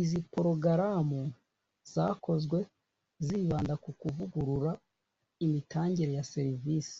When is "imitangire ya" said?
5.46-6.24